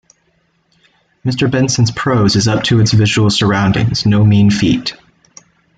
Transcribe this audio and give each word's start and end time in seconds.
Mr. 1.23 1.47
Benson's 1.51 1.91
prose 1.91 2.35
is 2.35 2.47
up 2.47 2.63
to 2.63 2.79
its 2.79 2.91
visual 2.91 3.29
surroundings, 3.29 4.03
no 4.03 4.25
mean 4.25 4.49
feat. 4.49 4.95